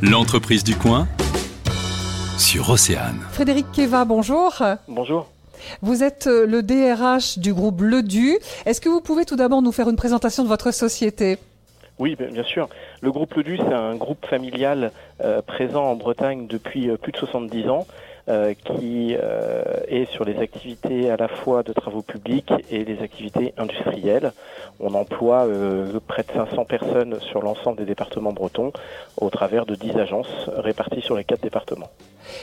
L'entreprise 0.00 0.62
du 0.62 0.76
coin 0.76 1.08
sur 2.38 2.70
Océane. 2.70 3.18
Frédéric 3.32 3.66
Keva, 3.72 4.04
bonjour. 4.04 4.62
Bonjour. 4.86 5.28
Vous 5.82 6.04
êtes 6.04 6.28
euh, 6.28 6.46
le 6.46 6.62
DRH 6.62 7.40
du 7.40 7.52
groupe 7.52 7.80
Ledu. 7.80 8.38
Est-ce 8.64 8.80
que 8.80 8.88
vous 8.88 9.00
pouvez 9.00 9.24
tout 9.24 9.34
d'abord 9.34 9.60
nous 9.60 9.72
faire 9.72 9.88
une 9.90 9.96
présentation 9.96 10.44
de 10.44 10.48
votre 10.48 10.70
société? 10.70 11.38
Oui, 11.98 12.14
bien 12.14 12.44
sûr. 12.44 12.68
Le 13.00 13.10
groupe 13.10 13.34
Ledu, 13.34 13.56
c'est 13.56 13.74
un 13.74 13.96
groupe 13.96 14.24
familial 14.24 14.92
euh, 15.20 15.42
présent 15.42 15.82
en 15.82 15.96
Bretagne 15.96 16.46
depuis 16.46 16.88
euh, 16.88 16.96
plus 16.96 17.10
de 17.10 17.16
70 17.16 17.68
ans. 17.68 17.88
Euh, 18.28 18.52
qui 18.52 19.16
euh, 19.18 19.62
est 19.86 20.04
sur 20.12 20.22
les 20.22 20.36
activités 20.38 21.08
à 21.08 21.16
la 21.16 21.28
fois 21.28 21.62
de 21.62 21.72
travaux 21.72 22.02
publics 22.02 22.52
et 22.70 22.84
les 22.84 23.00
activités 23.00 23.54
industrielles. 23.56 24.32
On 24.80 24.92
emploie 24.92 25.46
euh, 25.46 25.98
près 26.06 26.24
de 26.24 26.32
500 26.34 26.66
personnes 26.66 27.18
sur 27.20 27.40
l'ensemble 27.40 27.78
des 27.78 27.86
départements 27.86 28.34
bretons 28.34 28.70
au 29.18 29.30
travers 29.30 29.64
de 29.64 29.74
10 29.74 29.92
agences 29.92 30.50
réparties 30.58 31.00
sur 31.00 31.16
les 31.16 31.24
quatre 31.24 31.40
départements. 31.40 31.88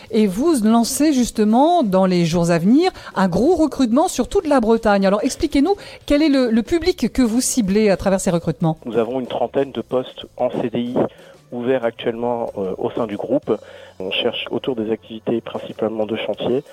Et 0.10 0.26
vous 0.26 0.55
lancez 0.63 1.13
justement 1.13 1.84
dans 1.84 2.08
les 2.08 2.26
jours 2.26 2.49
à 2.49 2.58
venir 2.58 2.91
un 3.13 3.27
gros 3.27 3.55
recrutement 3.55 4.08
sur 4.08 4.27
toute 4.27 4.48
la 4.48 4.62
Bretagne. 4.62 5.05
Alors 5.05 5.24
expliquez-nous 5.24 5.76
quel 6.08 6.24
est 6.24 6.30
le, 6.30 6.49
le 6.49 6.63
public 6.63 7.13
que 7.13 7.22
vous 7.22 7.41
ciblez 7.41 7.91
à 7.91 7.98
travers 7.98 8.20
ces 8.20 8.32
recrutements? 8.32 8.80
Nous 8.86 8.98
avons 8.98 9.20
une 9.20 9.27
trentaine 9.27 9.72
de 9.72 9.82
postes 9.82 10.26
en 10.38 10.49
CDI 10.49 10.96
ouverts 11.55 11.84
actuellement 11.86 12.52
euh, 12.58 12.73
au 12.77 12.90
sein 12.91 13.08
du 13.08 13.18
groupe. 13.18 13.52
On 14.00 14.12
cherche 14.12 14.46
autour 14.52 14.76
des 14.76 14.91
activités 14.91 15.41
principalement 15.41 16.05
de 16.05 16.16
chantier, 16.16 16.63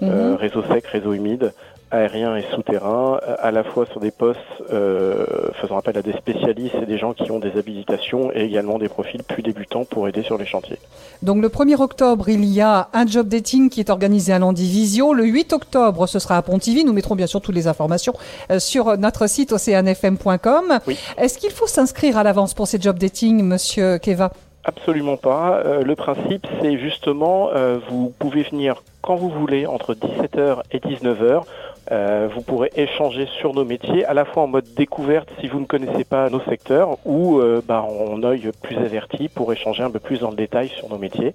Mhm. 0.00 0.08
euh, 0.10 0.36
réseau 0.36 0.62
sec, 0.64 0.86
réseau 0.86 1.12
humide, 1.12 1.52
aérien 1.90 2.36
et 2.36 2.44
souterrain, 2.54 3.20
à 3.38 3.50
la 3.50 3.64
fois 3.64 3.86
sur 3.86 4.00
des 4.00 4.10
postes 4.10 4.38
euh, 4.72 5.24
faisant 5.60 5.78
appel 5.78 5.98
à 5.98 6.02
des 6.02 6.12
spécialistes 6.12 6.76
et 6.80 6.86
des 6.86 6.98
gens 6.98 7.12
qui 7.12 7.30
ont 7.30 7.40
des 7.40 7.58
habilitations 7.58 8.30
et 8.32 8.44
également 8.44 8.78
des 8.78 8.88
profils 8.88 9.22
plus 9.22 9.42
débutants 9.42 9.84
pour 9.84 10.08
aider 10.08 10.22
sur 10.22 10.38
les 10.38 10.46
chantiers. 10.46 10.78
Donc 11.22 11.42
le 11.42 11.48
1er 11.48 11.80
octobre, 11.80 12.28
il 12.28 12.44
y 12.44 12.60
a 12.60 12.88
un 12.92 13.06
job 13.06 13.28
dating 13.28 13.70
qui 13.70 13.80
est 13.80 13.90
organisé 13.90 14.32
à 14.32 14.38
Landivisio. 14.38 15.12
Le 15.12 15.24
8 15.24 15.52
octobre, 15.52 16.06
ce 16.06 16.18
sera 16.18 16.36
à 16.36 16.42
Pontivy. 16.42 16.84
Nous 16.84 16.92
mettrons 16.92 17.16
bien 17.16 17.26
sûr 17.26 17.40
toutes 17.40 17.54
les 17.54 17.66
informations 17.66 18.14
euh, 18.50 18.58
sur 18.58 18.96
notre 18.96 19.26
site 19.28 19.52
oceanfm.com. 19.52 20.78
Oui. 20.86 20.98
Est-ce 21.18 21.38
qu'il 21.38 21.50
faut 21.50 21.66
s'inscrire 21.66 22.16
à 22.16 22.22
l'avance 22.22 22.54
pour 22.54 22.66
ces 22.66 22.80
job 22.80 22.98
dating, 22.98 23.42
monsieur 23.42 23.98
Keva? 23.98 24.30
Absolument 24.64 25.16
pas. 25.16 25.62
Euh, 25.64 25.82
le 25.82 25.96
principe, 25.96 26.46
c'est 26.60 26.78
justement, 26.78 27.48
euh, 27.54 27.78
vous 27.88 28.12
pouvez 28.18 28.42
venir 28.42 28.82
quand 29.10 29.16
vous 29.16 29.28
voulez, 29.28 29.66
entre 29.66 29.94
17h 29.94 30.60
et 30.70 30.78
19h. 30.78 31.42
Euh, 31.90 32.28
vous 32.32 32.42
pourrez 32.42 32.70
échanger 32.76 33.26
sur 33.40 33.52
nos 33.52 33.64
métiers, 33.64 34.04
à 34.04 34.14
la 34.14 34.24
fois 34.24 34.44
en 34.44 34.46
mode 34.46 34.66
découverte 34.76 35.28
si 35.40 35.48
vous 35.48 35.58
ne 35.58 35.64
connaissez 35.64 36.04
pas 36.04 36.30
nos 36.30 36.40
secteurs, 36.42 36.98
ou 37.04 37.40
euh, 37.40 37.60
bah, 37.66 37.82
en 37.82 38.22
œil 38.22 38.50
plus 38.62 38.76
averti 38.76 39.28
pour 39.28 39.52
échanger 39.52 39.82
un 39.82 39.90
peu 39.90 39.98
plus 39.98 40.20
dans 40.20 40.30
le 40.30 40.36
détail 40.36 40.68
sur 40.68 40.88
nos 40.88 40.98
métiers. 40.98 41.34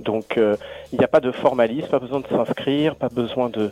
Donc 0.00 0.36
euh, 0.36 0.56
il 0.92 0.98
n'y 0.98 1.04
a 1.04 1.08
pas 1.08 1.20
de 1.20 1.30
formalisme, 1.30 1.86
pas 1.86 2.00
besoin 2.00 2.18
de 2.18 2.26
s'inscrire, 2.26 2.96
pas 2.96 3.08
besoin 3.08 3.50
de, 3.50 3.70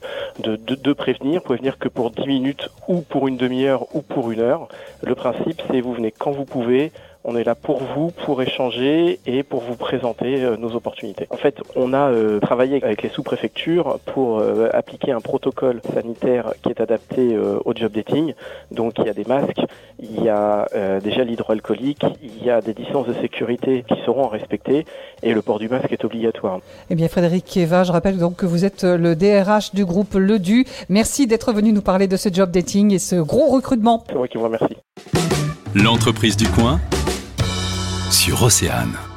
prévenir. 0.93 1.41
Vous 1.41 1.47
pouvez 1.47 1.59
venir 1.59 1.79
que 1.79 1.89
pour 1.89 2.13
10 2.13 2.27
minutes 2.29 2.69
ou 2.87 3.01
pour 3.01 3.27
une 3.27 3.37
demi-heure 3.37 3.87
ou 3.95 4.03
pour 4.03 4.31
une 4.31 4.41
heure. 4.41 4.69
Le 5.03 5.17
principe, 5.17 5.61
c'est 5.69 5.81
vous 5.81 5.95
venez 5.95 6.13
quand 6.17 6.31
vous 6.31 6.45
pouvez. 6.45 6.93
On 7.23 7.37
est 7.37 7.45
là 7.45 7.55
pour 7.55 7.83
vous, 7.83 8.13
pour 8.25 8.41
échanger 8.41 9.21
et 9.27 9.43
pour 9.43 9.61
vous 9.61 9.77
présenter 9.77 10.43
euh, 10.43 10.57
nos 10.57 10.75
opportunités. 10.75 11.27
En 11.29 11.37
fait, 11.37 11.61
on 11.77 11.93
a 11.93 12.11
travaillé 12.41 12.83
avec 12.83 13.03
les 13.03 13.11
pour 14.07 14.39
euh, 14.39 14.69
appliquer 14.73 15.13
un 15.13 15.21
protocole 15.21 15.81
sanitaire 15.95 16.53
qui 16.63 16.71
est 16.71 16.81
adapté 16.81 17.35
euh, 17.35 17.59
au 17.65 17.75
job 17.75 17.93
dating. 17.93 18.35
Donc, 18.71 18.95
il 18.99 19.07
y 19.07 19.09
a 19.09 19.15
des 19.15 19.25
masques, 19.25 19.61
il 19.99 20.23
y 20.23 20.29
a 20.29 20.67
euh, 20.75 21.01
déjà 21.01 21.25
l'hydroalcoolique, 21.25 22.05
il 22.23 22.45
y 22.45 22.51
a 22.51 22.61
des 22.61 22.75
distances 22.75 23.07
de 23.07 23.15
sécurité 23.15 23.85
qui 23.87 23.95
seront 24.05 24.29
respectées 24.29 24.85
et 25.23 25.35
le 25.35 25.43
port 25.43 25.59
du 25.59 25.69
masque 25.69 25.93
est 25.93 26.05
obligatoire. 26.05 26.61
Eh 26.91 26.95
bien, 26.95 27.09
Frédéric 27.09 27.45
Keva, 27.45 27.85
je 27.85 27.93
rappelle 27.93 28.19
donc 28.19 28.37
que 28.37 28.47
vous 28.47 28.65
êtes 28.65 28.85
le 28.85 29.15
DRH 29.15 29.75
du 29.75 29.85
groupe 29.85 30.15
Ledu. 30.15 30.67
Merci 30.89 31.27
d'être 31.27 31.53
venu 31.53 31.73
nous 31.73 31.83
parler 31.83 32.09
de 32.09 32.17
ce 32.17 32.29
job 32.33 32.51
dating 32.51 32.93
et 32.93 32.99
ce 32.99 33.17
gros 33.17 33.49
recrutement. 33.49 34.05
C'est 34.09 34.17
moi 34.17 34.29
qui 34.29 34.39
vous 34.39 34.45
remercie. 34.45 34.77
L'entreprise 35.75 36.37
du 36.37 36.49
coin 36.49 36.81
sur 38.11 38.43
Océane. 38.43 39.10